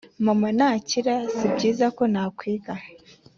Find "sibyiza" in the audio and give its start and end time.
1.35-1.85